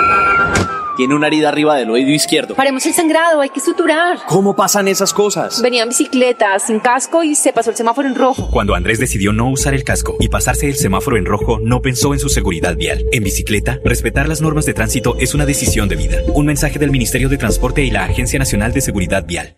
Tiene 0.97 1.15
una 1.15 1.27
herida 1.27 1.49
arriba 1.49 1.75
del 1.75 1.89
oído 1.89 2.11
izquierdo. 2.11 2.55
Paremos 2.55 2.85
el 2.85 2.93
sangrado, 2.93 3.41
hay 3.41 3.49
que 3.49 3.59
suturar. 3.59 4.19
¿Cómo 4.27 4.55
pasan 4.55 4.87
esas 4.87 5.13
cosas? 5.13 5.61
Venía 5.61 5.83
en 5.83 5.89
bicicleta, 5.89 6.57
sin 6.59 6.79
casco 6.79 7.23
y 7.23 7.35
se 7.35 7.53
pasó 7.53 7.69
el 7.69 7.75
semáforo 7.75 8.07
en 8.07 8.15
rojo. 8.15 8.49
Cuando 8.51 8.75
Andrés 8.75 8.99
decidió 8.99 9.33
no 9.33 9.49
usar 9.49 9.73
el 9.73 9.83
casco 9.83 10.15
y 10.19 10.29
pasarse 10.29 10.67
el 10.67 10.75
semáforo 10.75 11.17
en 11.17 11.25
rojo, 11.25 11.59
no 11.61 11.81
pensó 11.81 12.13
en 12.13 12.19
su 12.19 12.29
seguridad 12.29 12.75
vial. 12.75 13.05
En 13.11 13.23
bicicleta, 13.23 13.79
respetar 13.85 14.27
las 14.27 14.41
normas 14.41 14.65
de 14.65 14.73
tránsito 14.73 15.15
es 15.19 15.33
una 15.33 15.45
decisión 15.45 15.87
de 15.89 15.95
vida. 15.95 16.17
Un 16.33 16.45
mensaje 16.45 16.79
del 16.79 16.91
Ministerio 16.91 17.29
de 17.29 17.37
Transporte 17.37 17.83
y 17.83 17.91
la 17.91 18.05
Agencia 18.05 18.39
Nacional 18.39 18.73
de 18.73 18.81
Seguridad 18.81 19.25
Vial. 19.25 19.57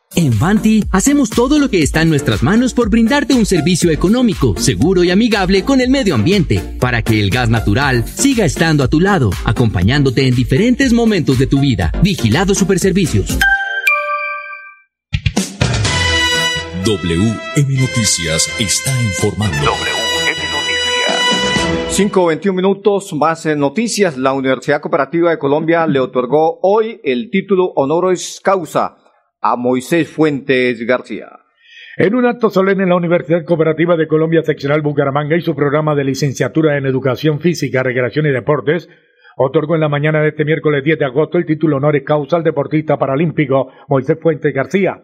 En 0.13 0.37
Vanti 0.37 0.83
hacemos 0.91 1.29
todo 1.29 1.57
lo 1.57 1.69
que 1.69 1.81
está 1.81 2.01
en 2.01 2.09
nuestras 2.09 2.43
manos 2.43 2.73
por 2.73 2.89
brindarte 2.89 3.33
un 3.33 3.45
servicio 3.45 3.91
económico, 3.91 4.55
seguro 4.57 5.05
y 5.05 5.11
amigable 5.11 5.63
con 5.63 5.79
el 5.79 5.89
medio 5.89 6.15
ambiente, 6.15 6.59
para 6.79 7.01
que 7.01 7.21
el 7.21 7.29
gas 7.29 7.49
natural 7.49 8.05
siga 8.05 8.43
estando 8.43 8.83
a 8.83 8.89
tu 8.89 8.99
lado, 8.99 9.29
acompañándote 9.45 10.27
en 10.27 10.35
diferentes 10.35 10.91
momentos 10.91 11.39
de 11.39 11.47
tu 11.47 11.61
vida. 11.61 11.93
Vigilado 12.03 12.53
Superservicios. 12.53 13.37
WM 16.83 17.79
Noticias 17.79 18.49
está 18.59 18.91
informando. 19.03 19.55
WM 19.55 20.41
Noticias. 21.87 22.11
5.21 22.11 22.53
minutos 22.53 23.13
más 23.13 23.45
en 23.45 23.59
noticias. 23.59 24.17
La 24.17 24.33
Universidad 24.33 24.81
Cooperativa 24.81 25.29
de 25.29 25.39
Colombia 25.39 25.87
le 25.87 26.01
otorgó 26.01 26.59
hoy 26.63 26.99
el 27.05 27.29
título 27.29 27.71
honoris 27.75 28.41
causa 28.43 28.97
a 29.41 29.55
Moisés 29.55 30.07
Fuentes 30.07 30.85
García. 30.85 31.39
En 31.97 32.15
un 32.15 32.25
acto 32.25 32.49
solemne 32.49 32.83
en 32.83 32.89
la 32.89 32.95
Universidad 32.95 33.43
Cooperativa 33.43 33.97
de 33.97 34.07
Colombia 34.07 34.43
Seccional 34.43 34.81
Bucaramanga 34.81 35.35
y 35.35 35.41
su 35.41 35.55
programa 35.55 35.95
de 35.95 36.03
licenciatura 36.03 36.77
en 36.77 36.85
Educación 36.85 37.39
Física, 37.39 37.83
Recreación 37.83 38.27
y 38.27 38.31
Deportes, 38.31 38.87
otorgó 39.35 39.75
en 39.75 39.81
la 39.81 39.89
mañana 39.89 40.21
de 40.21 40.29
este 40.29 40.45
miércoles 40.45 40.83
10 40.83 40.99
de 40.99 41.05
agosto 41.05 41.37
el 41.37 41.45
título 41.45 41.77
honoris 41.77 42.03
causa 42.03 42.37
al 42.37 42.43
deportista 42.43 42.97
paralímpico 42.97 43.71
Moisés 43.89 44.17
Fuentes 44.21 44.53
García. 44.53 45.01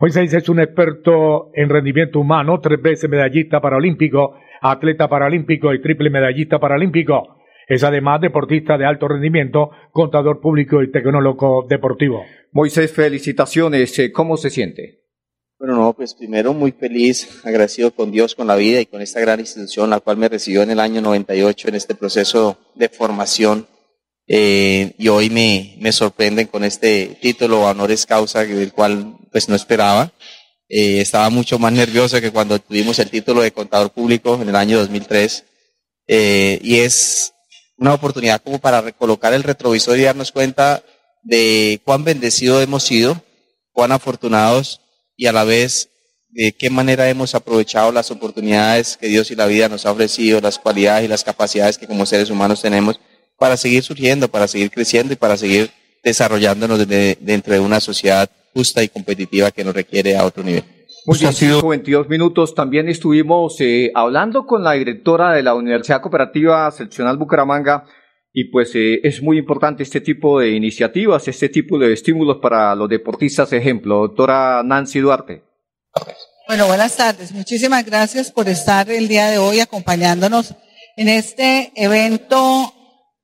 Moisés 0.00 0.34
es 0.34 0.48
un 0.48 0.58
experto 0.58 1.50
en 1.54 1.68
rendimiento 1.68 2.18
humano, 2.18 2.58
tres 2.60 2.82
veces 2.82 3.08
medallista 3.08 3.60
paralímpico, 3.60 4.36
atleta 4.60 5.08
paralímpico 5.08 5.72
y 5.72 5.80
triple 5.80 6.10
medallista 6.10 6.58
paralímpico. 6.58 7.41
Es 7.72 7.82
además 7.84 8.20
deportista 8.20 8.76
de 8.76 8.84
alto 8.84 9.08
rendimiento, 9.08 9.70
contador 9.92 10.42
público 10.42 10.82
y 10.82 10.92
tecnólogo 10.92 11.64
deportivo. 11.66 12.22
Moisés, 12.52 12.92
felicitaciones. 12.92 13.98
Eh, 13.98 14.12
¿Cómo 14.12 14.36
se 14.36 14.50
siente? 14.50 15.06
Bueno, 15.58 15.76
no, 15.76 15.94
pues 15.94 16.12
primero 16.12 16.52
muy 16.52 16.72
feliz, 16.72 17.40
agradecido 17.46 17.90
con 17.90 18.10
Dios, 18.10 18.34
con 18.34 18.46
la 18.46 18.56
vida 18.56 18.78
y 18.78 18.84
con 18.84 19.00
esta 19.00 19.20
gran 19.20 19.40
institución, 19.40 19.88
la 19.88 20.00
cual 20.00 20.18
me 20.18 20.28
recibió 20.28 20.62
en 20.62 20.70
el 20.70 20.80
año 20.80 21.00
98 21.00 21.68
en 21.68 21.74
este 21.76 21.94
proceso 21.94 22.58
de 22.74 22.90
formación. 22.90 23.66
Eh, 24.26 24.92
y 24.98 25.08
hoy 25.08 25.30
me, 25.30 25.76
me 25.80 25.92
sorprenden 25.92 26.48
con 26.48 26.64
este 26.64 27.16
título, 27.22 27.62
honores 27.62 28.04
causa, 28.04 28.44
del 28.44 28.74
cual 28.74 29.16
pues 29.30 29.48
no 29.48 29.54
esperaba. 29.54 30.12
Eh, 30.68 31.00
estaba 31.00 31.30
mucho 31.30 31.58
más 31.58 31.72
nervioso 31.72 32.20
que 32.20 32.32
cuando 32.32 32.58
tuvimos 32.58 32.98
el 32.98 33.08
título 33.08 33.40
de 33.40 33.52
contador 33.52 33.92
público 33.92 34.38
en 34.42 34.50
el 34.50 34.56
año 34.56 34.76
2003. 34.76 35.46
Eh, 36.06 36.58
y 36.62 36.80
es 36.80 37.31
una 37.82 37.94
oportunidad 37.94 38.40
como 38.40 38.60
para 38.60 38.80
recolocar 38.80 39.32
el 39.32 39.42
retrovisor 39.42 39.98
y 39.98 40.02
darnos 40.02 40.30
cuenta 40.30 40.84
de 41.24 41.80
cuán 41.84 42.04
bendecidos 42.04 42.62
hemos 42.62 42.84
sido, 42.84 43.20
cuán 43.72 43.90
afortunados 43.90 44.80
y 45.16 45.26
a 45.26 45.32
la 45.32 45.42
vez 45.42 45.88
de 46.28 46.52
qué 46.52 46.70
manera 46.70 47.10
hemos 47.10 47.34
aprovechado 47.34 47.90
las 47.90 48.12
oportunidades 48.12 48.96
que 48.96 49.08
Dios 49.08 49.32
y 49.32 49.34
la 49.34 49.46
vida 49.46 49.68
nos 49.68 49.84
ha 49.84 49.90
ofrecido, 49.90 50.40
las 50.40 50.60
cualidades 50.60 51.06
y 51.06 51.08
las 51.08 51.24
capacidades 51.24 51.76
que 51.76 51.88
como 51.88 52.06
seres 52.06 52.30
humanos 52.30 52.62
tenemos 52.62 53.00
para 53.36 53.56
seguir 53.56 53.82
surgiendo, 53.82 54.28
para 54.28 54.46
seguir 54.46 54.70
creciendo 54.70 55.12
y 55.12 55.16
para 55.16 55.36
seguir 55.36 55.72
desarrollándonos 56.04 56.86
dentro 56.86 57.52
de 57.52 57.58
una 57.58 57.80
sociedad 57.80 58.30
justa 58.54 58.84
y 58.84 58.90
competitiva 58.90 59.50
que 59.50 59.64
nos 59.64 59.74
requiere 59.74 60.16
a 60.16 60.24
otro 60.24 60.44
nivel. 60.44 60.64
Muy 61.04 61.18
bien, 61.18 61.32
sido 61.32 61.66
22 61.66 62.08
minutos. 62.08 62.54
También 62.54 62.88
estuvimos 62.88 63.60
eh, 63.60 63.90
hablando 63.94 64.46
con 64.46 64.62
la 64.62 64.72
directora 64.72 65.32
de 65.32 65.42
la 65.42 65.54
Universidad 65.54 66.00
Cooperativa 66.00 66.70
Seccional 66.70 67.16
Bucaramanga 67.16 67.84
y 68.32 68.44
pues 68.44 68.74
eh, 68.76 69.00
es 69.02 69.20
muy 69.20 69.36
importante 69.36 69.82
este 69.82 70.00
tipo 70.00 70.38
de 70.38 70.50
iniciativas, 70.50 71.26
este 71.26 71.48
tipo 71.48 71.76
de 71.76 71.92
estímulos 71.92 72.38
para 72.40 72.74
los 72.76 72.88
deportistas. 72.88 73.52
Ejemplo, 73.52 73.96
doctora 73.96 74.62
Nancy 74.64 75.00
Duarte. 75.00 75.42
Bueno, 76.46 76.68
buenas 76.68 76.96
tardes. 76.96 77.32
Muchísimas 77.32 77.84
gracias 77.84 78.30
por 78.30 78.48
estar 78.48 78.88
el 78.88 79.08
día 79.08 79.26
de 79.26 79.38
hoy 79.38 79.58
acompañándonos 79.58 80.54
en 80.96 81.08
este 81.08 81.72
evento, 81.74 82.72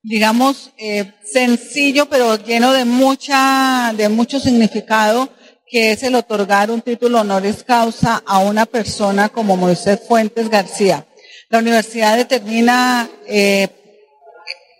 digamos, 0.02 0.72
eh, 0.78 1.12
sencillo, 1.22 2.06
pero 2.06 2.36
lleno 2.36 2.72
de 2.72 2.84
mucha, 2.84 3.92
de 3.96 4.08
mucho 4.08 4.40
significado 4.40 5.28
que 5.70 5.92
es 5.92 6.02
el 6.02 6.14
otorgar 6.14 6.70
un 6.70 6.82
título 6.82 7.20
honoris 7.20 7.62
causa 7.62 8.22
a 8.26 8.38
una 8.38 8.66
persona 8.66 9.28
como 9.28 9.56
Moisés 9.56 10.00
Fuentes 10.06 10.48
García. 10.48 11.06
La 11.50 11.58
universidad 11.58 12.16
determina 12.16 13.08
eh, 13.26 13.68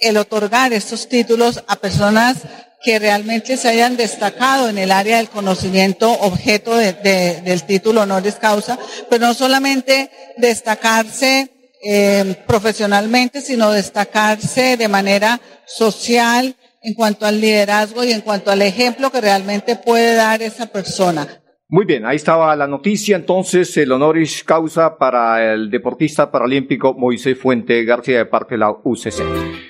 el 0.01 0.17
otorgar 0.17 0.73
estos 0.73 1.09
títulos 1.09 1.63
a 1.67 1.77
personas 1.77 2.37
que 2.83 2.99
realmente 2.99 3.57
se 3.57 3.69
hayan 3.69 3.97
destacado 3.97 4.69
en 4.69 4.79
el 4.79 4.93
área 4.93 5.17
del 5.17 5.29
conocimiento 5.29 6.11
objeto 6.13 6.77
del 6.77 7.63
título 7.65 8.03
honoris 8.03 8.37
causa, 8.37 8.79
pero 9.11 9.27
no 9.27 9.35
solamente 9.35 10.11
destacarse 10.37 11.51
eh, 11.83 12.37
profesionalmente, 12.47 13.41
sino 13.41 13.73
destacarse 13.73 14.77
de 14.77 14.89
manera 14.89 15.41
social, 15.67 16.55
en 16.83 16.95
cuanto 16.95 17.27
al 17.27 17.41
liderazgo 17.41 18.05
y 18.05 18.13
en 18.13 18.21
cuanto 18.21 18.51
al 18.51 18.63
ejemplo 18.63 19.11
que 19.11 19.21
realmente 19.21 19.77
puede 19.77 20.15
dar 20.15 20.43
esa 20.43 20.67
persona. 20.67 21.27
Muy 21.71 21.85
bien, 21.85 22.07
ahí 22.07 22.17
estaba 22.17 22.57
la 22.57 22.67
noticia. 22.67 23.15
Entonces, 23.15 23.77
el 23.77 23.93
honoris 23.93 24.43
causa 24.43 24.97
para 24.97 25.53
el 25.53 25.69
deportista 25.71 26.31
paralímpico 26.31 26.95
Moisés 26.95 27.39
Fuente 27.39 27.85
García 27.85 28.17
de 28.17 28.25
parte 28.25 28.55
de 28.55 28.61
la 28.61 28.71
UCC. 28.71 29.23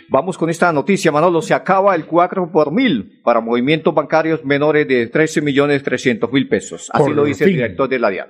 Vamos 0.08 0.38
con 0.38 0.48
esta 0.48 0.72
noticia, 0.72 1.10
Manolo. 1.10 1.42
Se 1.42 1.54
acaba 1.54 1.96
el 1.96 2.06
4 2.06 2.52
por 2.52 2.70
mil 2.70 3.20
para 3.24 3.40
movimientos 3.40 3.92
bancarios 3.92 4.44
menores 4.44 4.86
de 4.86 5.08
13 5.08 5.40
millones 5.40 5.82
300 5.82 6.32
mil 6.32 6.48
pesos. 6.48 6.88
Así 6.92 7.12
lo 7.12 7.24
dice 7.24 7.44
el 7.44 7.54
director 7.54 7.88
de 7.88 7.98
la 7.98 8.10
DIAN. 8.10 8.28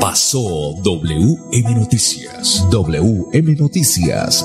Pasó 0.00 0.74
WM 0.82 1.74
Noticias. 1.76 2.66
WM 2.72 3.54
Noticias. 3.54 4.44